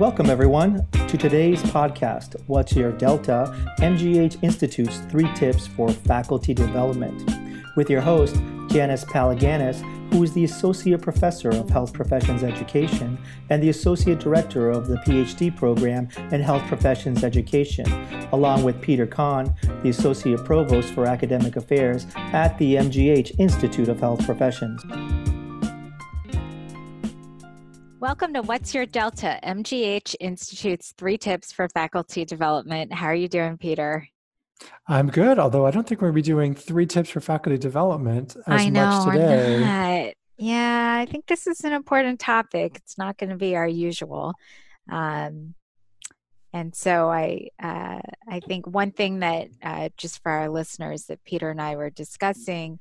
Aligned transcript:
Welcome, 0.00 0.30
everyone, 0.30 0.86
to 0.92 1.18
today's 1.18 1.62
podcast 1.62 2.34
What's 2.46 2.74
Your 2.74 2.90
Delta? 2.90 3.54
MGH 3.80 4.42
Institute's 4.42 5.00
three 5.10 5.30
tips 5.34 5.66
for 5.66 5.90
faculty 5.90 6.54
development. 6.54 7.30
With 7.76 7.90
your 7.90 8.00
host, 8.00 8.36
Janice 8.68 9.04
Palaganas, 9.04 9.82
who 10.10 10.22
is 10.22 10.32
the 10.32 10.44
Associate 10.44 10.98
Professor 11.02 11.50
of 11.50 11.68
Health 11.68 11.92
Professions 11.92 12.42
Education 12.42 13.18
and 13.50 13.62
the 13.62 13.68
Associate 13.68 14.18
Director 14.18 14.70
of 14.70 14.88
the 14.88 14.96
PhD 15.06 15.54
program 15.54 16.08
in 16.32 16.40
Health 16.40 16.66
Professions 16.66 17.22
Education, 17.22 17.84
along 18.32 18.62
with 18.62 18.80
Peter 18.80 19.06
Cahn, 19.06 19.54
the 19.82 19.90
Associate 19.90 20.42
Provost 20.46 20.94
for 20.94 21.04
Academic 21.04 21.56
Affairs 21.56 22.06
at 22.16 22.56
the 22.56 22.76
MGH 22.76 23.38
Institute 23.38 23.88
of 23.88 24.00
Health 24.00 24.24
Professions. 24.24 24.82
Welcome 28.00 28.32
to 28.32 28.40
What's 28.40 28.72
Your 28.72 28.86
Delta, 28.86 29.38
MGH 29.44 30.16
Institute's 30.20 30.94
three 30.96 31.18
tips 31.18 31.52
for 31.52 31.68
faculty 31.68 32.24
development. 32.24 32.94
How 32.94 33.08
are 33.08 33.14
you 33.14 33.28
doing, 33.28 33.58
Peter? 33.58 34.08
I'm 34.88 35.08
good, 35.08 35.38
although 35.38 35.66
I 35.66 35.70
don't 35.70 35.86
think 35.86 36.00
we're 36.00 36.08
going 36.10 36.22
to 36.22 36.28
be 36.30 36.32
doing 36.32 36.54
three 36.54 36.86
tips 36.86 37.10
for 37.10 37.20
faculty 37.20 37.58
development 37.58 38.38
as 38.46 38.66
know, 38.68 38.86
much 38.86 39.12
today. 39.12 40.14
Yeah, 40.38 40.96
I 40.98 41.04
think 41.04 41.26
this 41.26 41.46
is 41.46 41.62
an 41.62 41.74
important 41.74 42.20
topic. 42.20 42.76
It's 42.76 42.96
not 42.96 43.18
going 43.18 43.30
to 43.30 43.36
be 43.36 43.54
our 43.54 43.68
usual. 43.68 44.32
Um, 44.90 45.52
and 46.54 46.74
so 46.74 47.10
I, 47.10 47.48
uh, 47.62 48.00
I 48.26 48.40
think 48.40 48.66
one 48.66 48.92
thing 48.92 49.18
that 49.18 49.48
uh, 49.62 49.90
just 49.98 50.22
for 50.22 50.32
our 50.32 50.48
listeners 50.48 51.04
that 51.08 51.22
Peter 51.24 51.50
and 51.50 51.60
I 51.60 51.76
were 51.76 51.90
discussing 51.90 52.80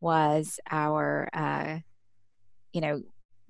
was 0.00 0.60
our, 0.70 1.28
uh, 1.32 1.78
you 2.72 2.80
know, 2.82 3.02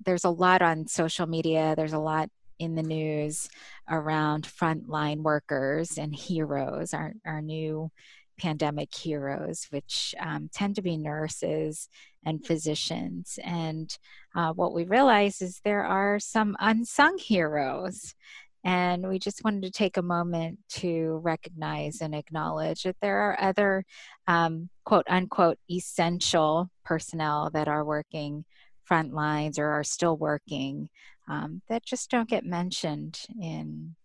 there's 0.05 0.25
a 0.25 0.29
lot 0.29 0.61
on 0.61 0.87
social 0.87 1.27
media, 1.27 1.73
there's 1.75 1.93
a 1.93 1.99
lot 1.99 2.29
in 2.59 2.75
the 2.75 2.83
news 2.83 3.49
around 3.89 4.47
frontline 4.47 5.21
workers 5.21 5.97
and 5.97 6.15
heroes, 6.15 6.93
our, 6.93 7.13
our 7.25 7.41
new 7.41 7.89
pandemic 8.37 8.93
heroes, 8.93 9.67
which 9.71 10.15
um, 10.19 10.49
tend 10.53 10.75
to 10.75 10.81
be 10.81 10.97
nurses 10.97 11.89
and 12.25 12.45
physicians. 12.45 13.39
And 13.43 13.95
uh, 14.35 14.53
what 14.53 14.73
we 14.73 14.85
realize 14.85 15.41
is 15.41 15.59
there 15.63 15.85
are 15.85 16.19
some 16.19 16.55
unsung 16.59 17.17
heroes. 17.17 18.15
And 18.63 19.07
we 19.09 19.17
just 19.17 19.43
wanted 19.43 19.63
to 19.63 19.71
take 19.71 19.97
a 19.97 20.03
moment 20.03 20.59
to 20.73 21.19
recognize 21.23 21.99
and 21.99 22.13
acknowledge 22.13 22.83
that 22.83 22.97
there 23.01 23.17
are 23.17 23.41
other 23.41 23.85
um, 24.27 24.69
quote 24.85 25.05
unquote 25.09 25.57
essential 25.69 26.69
personnel 26.85 27.49
that 27.53 27.67
are 27.67 27.83
working 27.83 28.45
front 28.91 29.13
lines 29.13 29.57
or 29.57 29.67
are 29.67 29.85
still 29.85 30.17
working 30.17 30.89
um, 31.29 31.61
that 31.69 31.81
just 31.85 32.11
don't 32.11 32.27
get 32.27 32.43
mentioned 32.43 33.21
in 33.41 33.95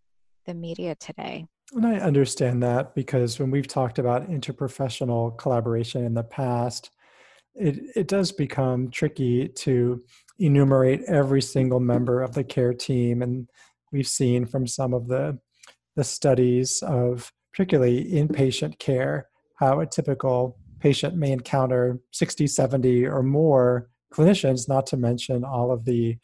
the 0.46 0.54
media 0.54 0.94
today. 0.94 1.44
And 1.72 1.84
I 1.84 1.96
understand 1.96 2.62
that 2.62 2.94
because 2.94 3.40
when 3.40 3.50
we've 3.50 3.66
talked 3.66 3.98
about 3.98 4.30
interprofessional 4.30 5.36
collaboration 5.38 6.04
in 6.04 6.14
the 6.14 6.22
past, 6.22 6.92
it, 7.56 7.80
it 7.96 8.06
does 8.06 8.30
become 8.30 8.88
tricky 8.88 9.48
to 9.48 10.04
enumerate 10.38 11.02
every 11.08 11.42
single 11.42 11.80
member 11.80 12.22
of 12.22 12.34
the 12.34 12.44
care 12.44 12.72
team. 12.72 13.22
And 13.22 13.50
we've 13.90 14.06
seen 14.06 14.46
from 14.46 14.68
some 14.68 14.94
of 14.94 15.08
the, 15.08 15.36
the 15.96 16.04
studies 16.04 16.80
of 16.86 17.32
particularly 17.52 18.04
inpatient 18.12 18.78
care 18.78 19.26
how 19.56 19.80
a 19.80 19.86
typical 19.86 20.56
patient 20.78 21.16
may 21.16 21.32
encounter 21.32 21.98
60, 22.12 22.46
70 22.46 23.04
or 23.04 23.24
more 23.24 23.88
clinicians, 24.12 24.68
not 24.68 24.86
to 24.86 24.96
mention 24.96 25.44
all 25.44 25.70
of 25.70 25.84
the 25.84 26.16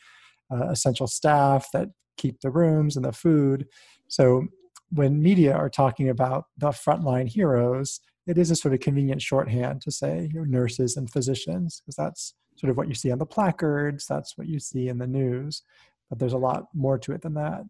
uh, 0.53 0.69
essential 0.69 1.07
staff 1.07 1.69
that 1.73 1.89
keep 2.17 2.41
the 2.41 2.51
rooms 2.51 2.97
and 2.97 3.05
the 3.05 3.13
food. 3.13 3.67
So 4.09 4.47
when 4.91 5.23
media 5.23 5.55
are 5.55 5.71
talking 5.71 6.09
about 6.09 6.45
the 6.59 6.69
frontline 6.69 7.29
heroes, 7.29 8.01
it 8.27 8.39
is 8.39 8.51
a 8.51 8.57
sort 8.57 8.75
of 8.75 8.81
convenient 8.81 9.23
shorthand 9.23 9.81
to 9.83 9.91
say 9.91 10.31
your 10.33 10.47
nurses 10.47 10.97
and 10.97 11.11
physicians, 11.11 11.81
because 11.81 11.97
that's 11.97 12.35
sort 12.57 12.71
of 12.71 12.77
what 12.77 12.89
you 12.89 12.95
see 12.95 13.11
on 13.11 13.19
the 13.19 13.27
placards, 13.27 14.07
that's 14.07 14.37
what 14.37 14.47
you 14.47 14.61
see 14.61 14.89
in 14.89 14.99
the 14.99 15.07
news. 15.07 15.63
But 16.09 16.19
there's 16.19 16.35
a 16.35 16.39
lot 16.39 16.67
more 16.75 16.99
to 16.99 17.13
it 17.13 17.23
than 17.23 17.35
that. 17.35 17.63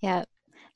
Yeah. 0.00 0.24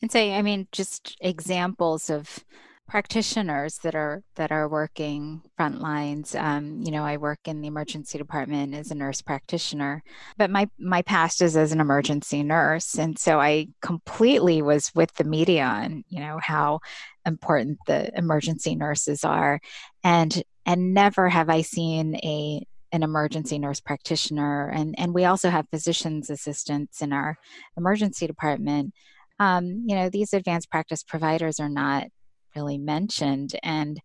And 0.00 0.10
say, 0.10 0.34
I 0.34 0.42
mean, 0.42 0.68
just 0.70 1.16
examples 1.20 2.08
of 2.08 2.44
practitioners 2.88 3.78
that 3.78 3.94
are 3.94 4.22
that 4.34 4.50
are 4.50 4.69
working 4.69 5.43
front 5.56 5.81
lines. 5.81 6.34
Um, 6.34 6.82
you 6.82 6.91
know, 6.91 7.04
I 7.04 7.19
work 7.19 7.41
in 7.44 7.60
the 7.60 7.69
emergency 7.69 8.19
department 8.19 8.75
as 8.75 8.91
a 8.91 8.94
nurse 8.94 9.21
practitioner, 9.21 10.03
but 10.37 10.50
my 10.50 10.69
my 10.78 11.03
past 11.03 11.43
is 11.43 11.56
as 11.56 11.71
an 11.71 11.81
emergency 11.81 12.43
nurse, 12.43 12.99
and 12.99 13.19
so 13.19 13.38
I 13.38 13.69
completely 13.82 14.62
was 14.62 14.91
with 14.94 15.15
the 15.15 15.25
media 15.25 15.65
on 15.65 16.04
you 16.09 16.21
know 16.21 16.41
how 16.43 16.81
important 17.26 17.78
the 17.87 18.10
emergency 18.19 18.75
nurses 18.75 19.22
are, 19.22 19.60
and 20.03 20.43
and 20.66 20.94
never 20.94 21.28
have 21.28 21.50
I 21.50 21.62
seen 21.62 22.16
a 22.16 22.66
an 22.91 23.03
emergency 23.03 23.59
nurse 23.59 23.81
practitioner, 23.81 24.70
and 24.70 24.94
and 24.99 25.15
we 25.15 25.26
also 25.26 25.50
have 25.50 25.69
physician's 25.70 26.31
assistants 26.31 27.03
in 27.03 27.12
our 27.12 27.38
emergency 27.76 28.26
department. 28.26 28.94
Um, 29.38 29.84
you 29.87 29.94
know, 29.94 30.09
these 30.10 30.32
advanced 30.32 30.70
practice 30.70 31.05
providers 31.05 31.60
are 31.60 31.69
not 31.69 32.09
really 32.54 32.78
mentioned. 32.78 33.54
And 33.62 34.00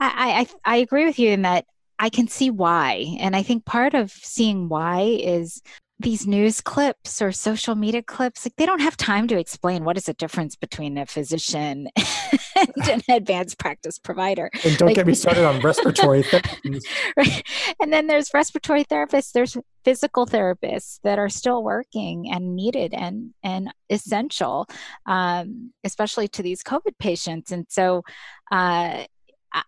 I, 0.00 0.46
I, 0.64 0.74
I 0.74 0.76
agree 0.78 1.04
with 1.04 1.18
you 1.18 1.30
in 1.30 1.42
that 1.42 1.66
I 1.98 2.08
can 2.10 2.28
see 2.28 2.50
why. 2.50 3.16
And 3.20 3.36
I 3.36 3.42
think 3.42 3.64
part 3.64 3.94
of 3.94 4.10
seeing 4.10 4.68
why 4.68 5.00
is 5.22 5.62
these 6.00 6.26
news 6.26 6.60
clips 6.60 7.22
or 7.22 7.30
social 7.30 7.76
media 7.76 8.02
clips 8.02 8.44
like 8.44 8.56
they 8.56 8.66
don't 8.66 8.80
have 8.80 8.96
time 8.96 9.28
to 9.28 9.38
explain 9.38 9.84
what 9.84 9.96
is 9.96 10.04
the 10.04 10.14
difference 10.14 10.56
between 10.56 10.98
a 10.98 11.06
physician 11.06 11.88
and 12.56 12.88
an 12.88 13.00
advanced 13.08 13.58
practice 13.58 13.98
provider. 13.98 14.50
And 14.64 14.76
don't 14.76 14.88
like, 14.88 14.96
get 14.96 15.06
me 15.06 15.14
started 15.14 15.46
on 15.46 15.60
respiratory 15.62 16.24
therapies. 16.24 16.82
Right. 17.16 17.42
And 17.80 17.92
then 17.92 18.08
there's 18.08 18.30
respiratory 18.34 18.84
therapists 18.84 19.32
there's 19.32 19.56
physical 19.84 20.26
therapists 20.26 20.98
that 21.04 21.18
are 21.18 21.28
still 21.28 21.62
working 21.62 22.30
and 22.30 22.56
needed 22.56 22.92
and 22.92 23.32
and 23.42 23.72
essential 23.88 24.66
um, 25.06 25.72
especially 25.84 26.26
to 26.28 26.42
these 26.42 26.62
covid 26.62 26.98
patients. 26.98 27.52
And 27.52 27.66
so 27.68 28.02
uh, 28.50 29.04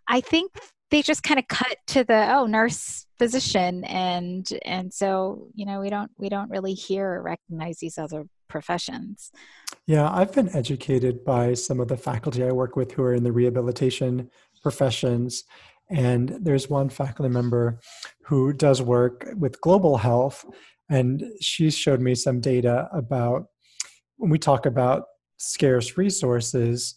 I 0.08 0.20
think 0.20 0.52
they 0.90 1.02
just 1.02 1.22
kind 1.22 1.38
of 1.38 1.48
cut 1.48 1.76
to 1.88 2.04
the 2.04 2.32
oh 2.32 2.46
nurse 2.46 3.06
physician 3.18 3.84
and 3.84 4.48
and 4.64 4.92
so 4.92 5.48
you 5.54 5.64
know 5.66 5.80
we 5.80 5.90
don't 5.90 6.10
we 6.18 6.28
don't 6.28 6.50
really 6.50 6.74
hear 6.74 7.14
or 7.14 7.22
recognize 7.22 7.78
these 7.78 7.98
other 7.98 8.24
professions. 8.48 9.32
Yeah 9.86 10.08
i've 10.12 10.32
been 10.32 10.54
educated 10.54 11.24
by 11.24 11.54
some 11.54 11.80
of 11.80 11.88
the 11.88 11.96
faculty 11.96 12.44
i 12.44 12.52
work 12.52 12.76
with 12.76 12.92
who 12.92 13.02
are 13.02 13.14
in 13.14 13.24
the 13.24 13.32
rehabilitation 13.32 14.30
professions 14.62 15.44
and 15.90 16.36
there's 16.40 16.68
one 16.68 16.88
faculty 16.88 17.32
member 17.32 17.78
who 18.24 18.52
does 18.52 18.82
work 18.82 19.28
with 19.36 19.60
global 19.60 19.96
health 19.96 20.44
and 20.88 21.24
she 21.40 21.70
showed 21.70 22.00
me 22.00 22.14
some 22.14 22.40
data 22.40 22.88
about 22.92 23.46
when 24.16 24.30
we 24.30 24.38
talk 24.38 24.66
about 24.66 25.04
scarce 25.38 25.96
resources 25.96 26.96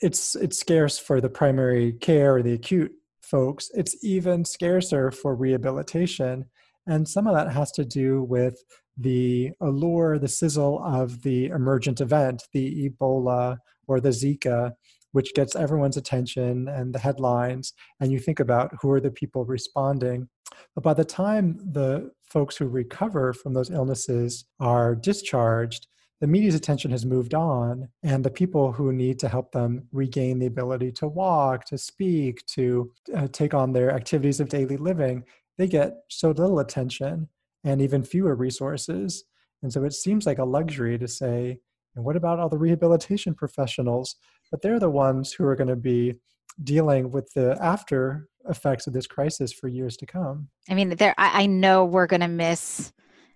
it's 0.00 0.34
it's 0.36 0.58
scarce 0.58 0.98
for 0.98 1.20
the 1.20 1.28
primary 1.28 1.92
care 1.94 2.36
or 2.36 2.42
the 2.42 2.52
acute 2.52 2.92
folks, 3.32 3.70
it's 3.72 3.96
even 4.04 4.44
scarcer 4.44 5.10
for 5.10 5.34
rehabilitation. 5.34 6.44
And 6.86 7.08
some 7.08 7.26
of 7.26 7.34
that 7.34 7.50
has 7.50 7.72
to 7.72 7.84
do 7.84 8.24
with 8.24 8.62
the 8.98 9.52
allure, 9.62 10.18
the 10.18 10.28
sizzle 10.28 10.84
of 10.84 11.22
the 11.22 11.46
emergent 11.46 12.02
event, 12.02 12.42
the 12.52 12.90
Ebola 12.90 13.56
or 13.88 14.00
the 14.00 14.10
Zika, 14.10 14.72
which 15.12 15.32
gets 15.34 15.56
everyone's 15.56 15.96
attention 15.96 16.68
and 16.68 16.94
the 16.94 16.98
headlines. 16.98 17.72
And 18.00 18.12
you 18.12 18.18
think 18.18 18.38
about 18.38 18.70
who 18.80 18.90
are 18.90 19.00
the 19.00 19.10
people 19.10 19.46
responding. 19.46 20.28
But 20.74 20.84
by 20.84 20.92
the 20.92 21.04
time 21.04 21.58
the 21.72 22.10
folks 22.24 22.54
who 22.56 22.66
recover 22.66 23.32
from 23.32 23.54
those 23.54 23.70
illnesses 23.70 24.44
are 24.60 24.94
discharged, 24.94 25.86
the 26.22 26.28
media's 26.28 26.54
attention 26.54 26.92
has 26.92 27.04
moved 27.04 27.34
on, 27.34 27.88
and 28.04 28.24
the 28.24 28.30
people 28.30 28.70
who 28.70 28.92
need 28.92 29.18
to 29.18 29.28
help 29.28 29.50
them 29.50 29.88
regain 29.90 30.38
the 30.38 30.46
ability 30.46 30.92
to 30.92 31.08
walk, 31.08 31.64
to 31.64 31.76
speak, 31.76 32.46
to 32.46 32.92
uh, 33.16 33.26
take 33.32 33.54
on 33.54 33.72
their 33.72 33.90
activities 33.90 34.38
of 34.38 34.48
daily 34.48 34.76
living, 34.76 35.24
they 35.58 35.66
get 35.66 35.96
so 36.08 36.30
little 36.30 36.60
attention 36.60 37.28
and 37.64 37.82
even 37.82 38.04
fewer 38.04 38.36
resources. 38.36 39.24
And 39.64 39.72
so 39.72 39.82
it 39.82 39.94
seems 39.94 40.24
like 40.24 40.38
a 40.38 40.44
luxury 40.44 40.96
to 40.96 41.08
say, 41.08 41.58
and 41.96 42.04
what 42.04 42.14
about 42.14 42.38
all 42.38 42.48
the 42.48 42.56
rehabilitation 42.56 43.34
professionals? 43.34 44.14
But 44.52 44.62
they're 44.62 44.78
the 44.78 44.90
ones 44.90 45.32
who 45.32 45.44
are 45.46 45.56
going 45.56 45.66
to 45.70 45.76
be 45.76 46.14
dealing 46.62 47.10
with 47.10 47.32
the 47.34 47.58
after 47.60 48.28
effects 48.48 48.86
of 48.86 48.92
this 48.92 49.08
crisis 49.08 49.52
for 49.52 49.66
years 49.66 49.96
to 49.96 50.06
come. 50.06 50.50
I 50.70 50.74
mean, 50.74 50.90
there. 50.90 51.16
I, 51.18 51.42
I 51.42 51.46
know 51.46 51.84
we're 51.84 52.06
going 52.06 52.20
to 52.20 52.28
miss 52.28 52.92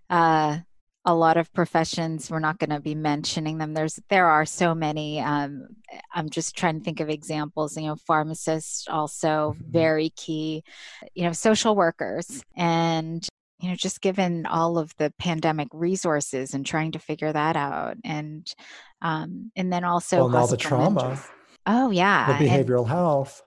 uh, 0.09 0.59
a 1.07 1.15
lot 1.15 1.37
of 1.37 1.53
professions 1.53 2.31
we're 2.31 2.41
not 2.41 2.59
going 2.59 2.71
to 2.71 2.81
be 2.81 2.95
mentioning 2.95 3.59
them 3.59 3.73
there's 3.73 3.99
there 4.11 4.27
are 4.27 4.45
so 4.45 4.75
many 4.75 5.21
um, 5.21 5.67
i'm 6.13 6.29
just 6.29 6.57
trying 6.57 6.79
to 6.79 6.85
think 6.85 7.01
of 7.01 7.09
examples 7.09 7.77
you 7.77 7.87
know 7.87 7.97
pharmacists 7.97 8.87
also 8.89 9.55
mm-hmm. 9.55 9.71
very 9.71 10.11
key 10.11 10.63
you 11.15 11.25
know 11.25 11.33
social 11.33 11.75
workers 11.75 12.43
and 12.57 13.29
you 13.61 13.71
know, 13.71 13.75
just 13.75 14.01
given 14.01 14.47
all 14.47 14.77
of 14.79 14.95
the 14.99 15.13
pandemic 15.19 15.69
resources 15.73 16.53
and 16.53 16.67
trying 16.67 16.93
to 16.93 16.99
figure 16.99 17.33
that 17.33 17.57
out, 17.57 17.97
and 18.05 18.53
um, 19.01 19.51
and 19.57 19.73
then 19.73 19.83
also 19.83 20.19
well, 20.19 20.27
and 20.27 20.37
all 20.37 20.47
the 20.47 20.57
trauma. 20.57 21.19
Oh 21.65 21.91
yeah, 21.91 22.39
the 22.39 22.47
behavioral 22.47 22.81
and, 22.81 22.89
health. 22.89 23.43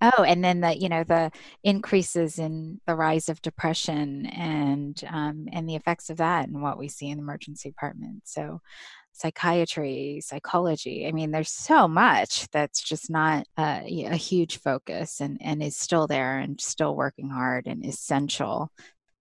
Oh, 0.00 0.22
and 0.22 0.44
then 0.44 0.60
the 0.60 0.76
you 0.76 0.88
know 0.88 1.04
the 1.04 1.30
increases 1.64 2.38
in 2.38 2.80
the 2.86 2.94
rise 2.94 3.28
of 3.28 3.42
depression 3.42 4.26
and 4.26 5.02
um, 5.08 5.46
and 5.52 5.68
the 5.68 5.76
effects 5.76 6.10
of 6.10 6.18
that 6.18 6.48
and 6.48 6.62
what 6.62 6.78
we 6.78 6.88
see 6.88 7.08
in 7.08 7.18
the 7.18 7.22
emergency 7.22 7.70
department. 7.70 8.22
So 8.24 8.60
psychiatry, 9.16 10.20
psychology. 10.22 11.06
I 11.06 11.12
mean, 11.12 11.30
there's 11.30 11.50
so 11.50 11.88
much 11.88 12.48
that's 12.52 12.82
just 12.82 13.10
not 13.10 13.46
uh, 13.56 13.80
a 13.84 14.16
huge 14.16 14.58
focus 14.58 15.20
and, 15.20 15.38
and 15.40 15.62
is 15.62 15.76
still 15.76 16.06
there 16.06 16.38
and 16.38 16.60
still 16.60 16.94
working 16.94 17.30
hard 17.30 17.66
and 17.66 17.84
essential 17.84 18.70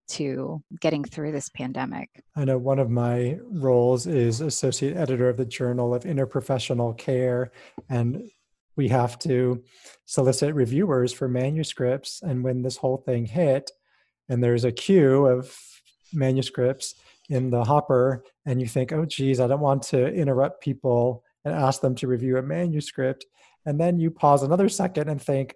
to 0.07 0.61
getting 0.81 1.03
through 1.03 1.31
this 1.31 1.49
pandemic. 1.49 2.09
I 2.35 2.45
know 2.45 2.57
one 2.57 2.77
of 2.77 2.89
my 2.89 3.39
roles 3.41 4.05
is 4.05 4.41
associate 4.41 4.97
editor 4.97 5.29
of 5.29 5.37
the 5.37 5.45
Journal 5.45 5.95
of 5.95 6.03
Interprofessional 6.03 6.95
Care, 6.97 7.51
and 7.89 8.21
we 8.75 8.87
have 8.89 9.17
to 9.19 9.63
solicit 10.05 10.53
reviewers 10.53 11.13
for 11.13 11.27
manuscripts. 11.27 12.21
And 12.21 12.43
when 12.43 12.61
this 12.61 12.77
whole 12.77 12.97
thing 12.97 13.25
hit, 13.25 13.71
and 14.29 14.43
there's 14.43 14.65
a 14.65 14.71
queue 14.71 15.25
of 15.25 15.55
manuscripts 16.13 16.95
in 17.29 17.49
the 17.49 17.63
hopper, 17.63 18.23
and 18.45 18.61
you 18.61 18.67
think, 18.67 18.91
oh, 18.91 19.05
geez, 19.05 19.39
I 19.39 19.47
don't 19.47 19.59
want 19.59 19.83
to 19.83 20.13
interrupt 20.13 20.61
people 20.63 21.23
and 21.43 21.53
ask 21.53 21.81
them 21.81 21.95
to 21.95 22.07
review 22.07 22.37
a 22.37 22.41
manuscript. 22.41 23.25
And 23.65 23.79
then 23.79 23.99
you 23.99 24.11
pause 24.11 24.43
another 24.43 24.69
second 24.69 25.09
and 25.09 25.21
think, 25.21 25.55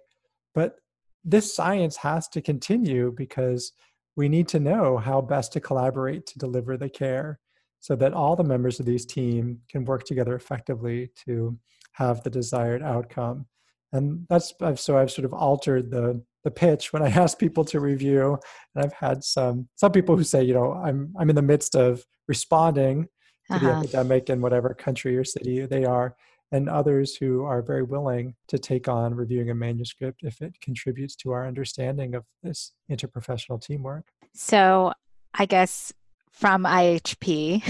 but 0.54 0.76
this 1.24 1.54
science 1.54 1.96
has 1.96 2.28
to 2.28 2.40
continue 2.40 3.12
because 3.16 3.72
we 4.16 4.28
need 4.28 4.48
to 4.48 4.60
know 4.60 4.96
how 4.96 5.20
best 5.20 5.52
to 5.52 5.60
collaborate 5.60 6.26
to 6.26 6.38
deliver 6.38 6.76
the 6.76 6.88
care 6.88 7.38
so 7.80 7.96
that 7.96 8.12
all 8.12 8.36
the 8.36 8.44
members 8.44 8.80
of 8.80 8.86
these 8.86 9.06
team 9.06 9.60
can 9.68 9.84
work 9.84 10.04
together 10.04 10.34
effectively 10.34 11.10
to 11.24 11.56
have 12.00 12.22
the 12.22 12.30
desired 12.30 12.82
outcome 12.82 13.46
and 13.92 14.26
that's 14.28 14.52
I've, 14.60 14.80
so 14.80 14.96
i've 14.96 15.10
sort 15.10 15.26
of 15.26 15.34
altered 15.34 15.90
the 15.90 16.22
the 16.44 16.50
pitch 16.50 16.92
when 16.92 17.02
i 17.02 17.08
ask 17.22 17.38
people 17.38 17.64
to 17.66 17.80
review 17.80 18.38
and 18.74 18.84
i've 18.84 18.92
had 18.92 19.22
some 19.22 19.68
some 19.76 19.92
people 19.92 20.16
who 20.16 20.24
say 20.24 20.42
you 20.42 20.54
know 20.54 20.72
i'm 20.72 21.12
i'm 21.18 21.30
in 21.30 21.36
the 21.36 21.50
midst 21.52 21.74
of 21.76 22.04
responding 22.26 23.08
to 23.48 23.56
uh-huh. 23.56 23.66
the 23.66 23.72
epidemic 23.78 24.30
in 24.30 24.40
whatever 24.40 24.74
country 24.74 25.16
or 25.16 25.24
city 25.24 25.66
they 25.66 25.84
are 25.84 26.16
and 26.52 26.68
others 26.68 27.16
who 27.16 27.44
are 27.44 27.62
very 27.62 27.82
willing 27.82 28.34
to 28.48 28.58
take 28.58 28.88
on 28.88 29.14
reviewing 29.14 29.50
a 29.50 29.54
manuscript 29.54 30.22
if 30.24 30.40
it 30.40 30.60
contributes 30.60 31.14
to 31.16 31.30
our 31.30 31.46
understanding 31.46 32.14
of 32.14 32.24
this 32.42 32.72
interprofessional 32.90 33.62
teamwork. 33.62 34.06
So, 34.34 34.92
I 35.34 35.46
guess 35.46 35.92
from 36.32 36.64
IHP, 36.64 37.62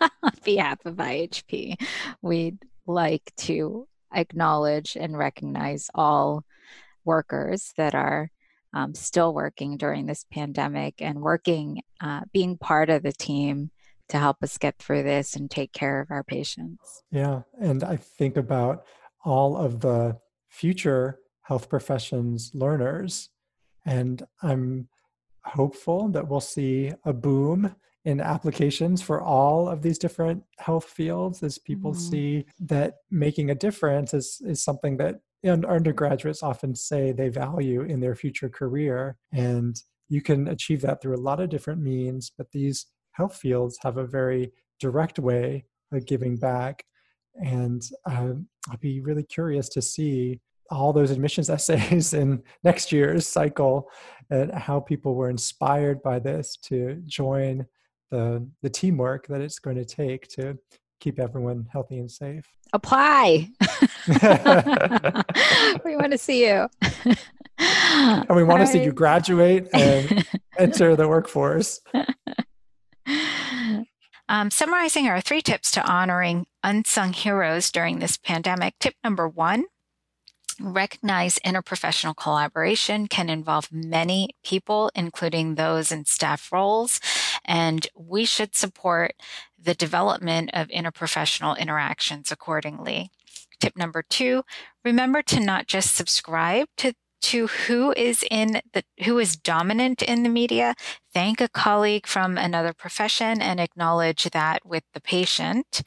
on 0.22 0.32
behalf 0.44 0.78
of 0.86 0.94
IHP, 0.94 1.76
we'd 2.22 2.58
like 2.86 3.32
to 3.36 3.88
acknowledge 4.14 4.96
and 4.96 5.16
recognize 5.16 5.90
all 5.94 6.44
workers 7.04 7.72
that 7.76 7.94
are 7.94 8.30
um, 8.72 8.94
still 8.94 9.32
working 9.32 9.76
during 9.76 10.06
this 10.06 10.24
pandemic 10.30 11.00
and 11.00 11.20
working, 11.20 11.82
uh, 12.00 12.22
being 12.32 12.58
part 12.58 12.90
of 12.90 13.02
the 13.02 13.12
team 13.12 13.70
to 14.08 14.18
help 14.18 14.42
us 14.42 14.58
get 14.58 14.78
through 14.78 15.02
this 15.02 15.34
and 15.34 15.50
take 15.50 15.72
care 15.72 16.00
of 16.00 16.10
our 16.10 16.22
patients. 16.22 17.02
Yeah. 17.10 17.42
And 17.60 17.82
I 17.82 17.96
think 17.96 18.36
about 18.36 18.84
all 19.24 19.56
of 19.56 19.80
the 19.80 20.18
future 20.48 21.18
health 21.42 21.68
professions 21.68 22.50
learners, 22.54 23.30
and 23.84 24.22
I'm 24.42 24.88
hopeful 25.44 26.08
that 26.08 26.28
we'll 26.28 26.40
see 26.40 26.92
a 27.04 27.12
boom 27.12 27.74
in 28.06 28.20
applications 28.20 29.02
for 29.02 29.20
all 29.20 29.68
of 29.68 29.82
these 29.82 29.98
different 29.98 30.40
health 30.58 30.84
fields 30.84 31.42
as 31.42 31.58
people 31.58 31.90
mm-hmm. 31.90 32.00
see 32.00 32.46
that 32.60 32.98
making 33.10 33.50
a 33.50 33.54
difference 33.54 34.14
is, 34.14 34.40
is 34.46 34.62
something 34.62 34.96
that 34.96 35.16
undergraduates 35.44 36.42
often 36.42 36.74
say 36.74 37.10
they 37.10 37.28
value 37.28 37.82
in 37.82 37.98
their 37.98 38.14
future 38.14 38.48
career. 38.48 39.16
And 39.32 39.76
you 40.08 40.22
can 40.22 40.46
achieve 40.46 40.82
that 40.82 41.02
through 41.02 41.16
a 41.16 41.26
lot 41.28 41.40
of 41.40 41.50
different 41.50 41.82
means, 41.82 42.30
but 42.38 42.52
these 42.52 42.86
health 43.10 43.36
fields 43.36 43.76
have 43.82 43.96
a 43.96 44.06
very 44.06 44.52
direct 44.78 45.18
way 45.18 45.64
of 45.92 46.06
giving 46.06 46.36
back. 46.36 46.84
And 47.34 47.82
um, 48.08 48.46
I'll 48.70 48.78
be 48.78 49.00
really 49.00 49.24
curious 49.24 49.68
to 49.70 49.82
see 49.82 50.40
all 50.70 50.92
those 50.92 51.10
admissions 51.10 51.50
essays 51.58 52.14
in 52.14 52.44
next 52.62 52.92
year's 52.92 53.28
cycle 53.28 53.90
and 54.30 54.52
how 54.52 54.78
people 54.78 55.16
were 55.16 55.28
inspired 55.28 56.00
by 56.04 56.20
this 56.20 56.56
to 56.66 57.02
join 57.06 57.66
the, 58.10 58.46
the 58.62 58.70
teamwork 58.70 59.26
that 59.28 59.40
it's 59.40 59.58
going 59.58 59.76
to 59.76 59.84
take 59.84 60.28
to 60.28 60.58
keep 61.00 61.18
everyone 61.18 61.66
healthy 61.70 61.98
and 61.98 62.10
safe. 62.10 62.44
Apply. 62.72 63.48
we 65.84 65.96
want 65.96 66.12
to 66.12 66.18
see 66.18 66.46
you. 66.46 66.68
and 67.58 68.36
we 68.36 68.42
want 68.42 68.50
All 68.50 68.56
to 68.58 68.64
right. 68.64 68.68
see 68.68 68.82
you 68.82 68.92
graduate 68.92 69.68
and 69.72 70.26
enter 70.58 70.96
the 70.96 71.08
workforce. 71.08 71.80
Um, 74.28 74.50
summarizing 74.50 75.06
our 75.06 75.20
three 75.20 75.40
tips 75.40 75.70
to 75.70 75.88
honoring 75.88 76.46
unsung 76.64 77.12
heroes 77.12 77.70
during 77.70 78.00
this 78.00 78.16
pandemic. 78.16 78.74
Tip 78.80 78.94
number 79.04 79.28
one 79.28 79.66
recognize 80.60 81.38
interprofessional 81.44 82.16
collaboration 82.16 83.06
can 83.06 83.28
involve 83.28 83.70
many 83.70 84.30
people, 84.42 84.90
including 84.94 85.54
those 85.54 85.92
in 85.92 86.04
staff 86.06 86.50
roles, 86.50 87.00
and 87.46 87.86
we 87.96 88.24
should 88.24 88.54
support 88.54 89.14
the 89.58 89.74
development 89.74 90.50
of 90.52 90.68
interprofessional 90.68 91.58
interactions 91.58 92.30
accordingly. 92.30 93.10
Tip 93.58 93.76
number 93.76 94.02
two, 94.02 94.42
remember 94.84 95.22
to 95.22 95.40
not 95.40 95.66
just 95.66 95.94
subscribe 95.94 96.68
to 96.76 96.92
to 97.22 97.46
who 97.46 97.92
is 97.96 98.24
in 98.30 98.60
the 98.72 98.84
who 99.04 99.18
is 99.18 99.36
dominant 99.36 100.02
in 100.02 100.22
the 100.22 100.28
media. 100.28 100.74
Thank 101.12 101.40
a 101.40 101.48
colleague 101.48 102.06
from 102.06 102.36
another 102.36 102.72
profession 102.72 103.40
and 103.40 103.58
acknowledge 103.58 104.24
that 104.30 104.66
with 104.66 104.84
the 104.92 105.00
patient. 105.00 105.82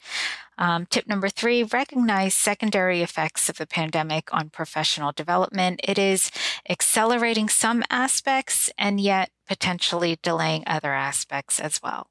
Um, 0.58 0.84
tip 0.84 1.06
number 1.06 1.30
three 1.30 1.62
recognize 1.62 2.34
secondary 2.34 3.00
effects 3.00 3.48
of 3.48 3.56
the 3.56 3.66
pandemic 3.66 4.28
on 4.34 4.50
professional 4.50 5.12
development. 5.12 5.80
It 5.82 5.98
is 5.98 6.30
accelerating 6.68 7.48
some 7.48 7.82
aspects 7.88 8.70
and 8.76 9.00
yet 9.00 9.30
potentially 9.50 10.16
delaying 10.22 10.62
other 10.64 10.94
aspects 10.94 11.58
as 11.58 11.82
well 11.82 12.06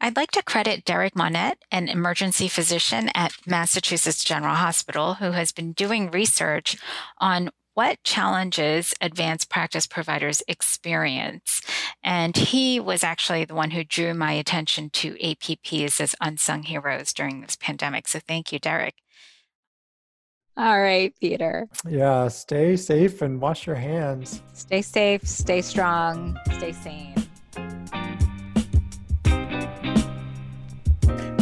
I'd 0.00 0.16
like 0.16 0.30
to 0.32 0.42
credit 0.42 0.84
Derek 0.84 1.16
Monette, 1.16 1.58
an 1.70 1.88
emergency 1.88 2.48
physician 2.48 3.10
at 3.14 3.32
Massachusetts 3.46 4.24
General 4.24 4.54
Hospital, 4.54 5.14
who 5.14 5.32
has 5.32 5.52
been 5.52 5.72
doing 5.72 6.10
research 6.10 6.76
on 7.18 7.50
what 7.74 8.02
challenges 8.02 8.92
advanced 9.00 9.48
practice 9.48 9.86
providers 9.86 10.42
experience. 10.48 11.60
And 12.02 12.36
he 12.36 12.80
was 12.80 13.04
actually 13.04 13.44
the 13.44 13.54
one 13.54 13.70
who 13.70 13.84
drew 13.84 14.14
my 14.14 14.32
attention 14.32 14.90
to 14.90 15.14
APPs 15.14 16.00
as 16.00 16.16
unsung 16.20 16.64
heroes 16.64 17.12
during 17.12 17.40
this 17.40 17.56
pandemic. 17.56 18.08
So 18.08 18.18
thank 18.18 18.52
you, 18.52 18.58
Derek. 18.58 18.96
All 20.58 20.80
right, 20.80 21.14
Peter. 21.20 21.68
Yeah, 21.88 22.26
stay 22.26 22.76
safe 22.76 23.22
and 23.22 23.40
wash 23.40 23.64
your 23.64 23.76
hands. 23.76 24.42
Stay 24.54 24.82
safe, 24.82 25.24
stay 25.24 25.62
strong, 25.62 26.36
stay 26.56 26.72
sane. 26.72 27.14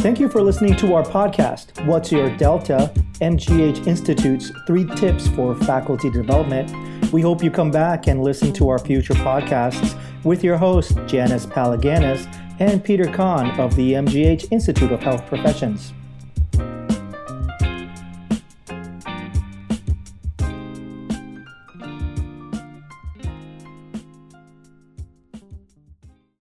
Thank 0.01 0.19
you 0.19 0.29
for 0.29 0.43
listening 0.43 0.75
to 0.75 0.93
our 0.93 1.01
podcast, 1.01 1.83
What's 1.87 2.11
Your 2.11 2.29
Delta? 2.37 2.93
MGH 3.19 3.87
Institute's 3.87 4.51
three 4.67 4.85
tips 4.95 5.27
for 5.29 5.55
faculty 5.55 6.11
development. 6.11 6.71
We 7.11 7.21
hope 7.21 7.43
you 7.43 7.49
come 7.49 7.71
back 7.71 8.05
and 8.05 8.23
listen 8.23 8.53
to 8.53 8.69
our 8.69 8.77
future 8.77 9.15
podcasts 9.15 9.99
with 10.23 10.43
your 10.43 10.57
hosts, 10.57 10.93
Janice 11.07 11.47
Palaganas 11.47 12.31
and 12.59 12.83
Peter 12.83 13.11
Cahn 13.11 13.59
of 13.59 13.75
the 13.75 13.93
MGH 13.93 14.51
Institute 14.51 14.91
of 14.91 15.01
Health 15.01 15.25
Professions. 15.25 15.93